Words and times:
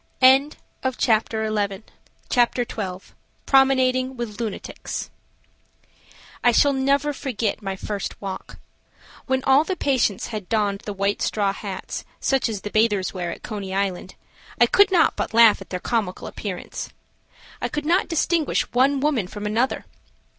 CHAPTER 0.97 1.47
XII. 1.47 3.03
PROMENADING 3.45 4.17
WITH 4.17 4.41
LUNATICS. 4.41 5.11
I 6.43 6.51
SHALL 6.51 6.73
never 6.73 7.13
forget 7.13 7.61
my 7.61 7.75
first 7.75 8.19
walk. 8.19 8.57
When 9.27 9.43
all 9.43 9.63
the 9.63 9.75
patients 9.75 10.29
had 10.29 10.49
donned 10.49 10.79
the 10.87 10.93
white 10.93 11.21
straw 11.21 11.53
hats, 11.53 12.03
such 12.19 12.49
as 12.49 12.61
bathers 12.61 13.13
wear 13.13 13.29
at 13.31 13.43
Coney 13.43 13.75
Island, 13.75 14.15
I 14.59 14.65
could 14.65 14.89
not 14.89 15.15
but 15.15 15.35
laugh 15.35 15.61
at 15.61 15.69
their 15.69 15.79
comical 15.79 16.25
appearances. 16.25 16.89
I 17.61 17.69
could 17.69 17.85
not 17.85 18.07
distinguish 18.09 18.63
one 18.73 19.01
woman 19.01 19.27
from 19.27 19.45
another. 19.45 19.85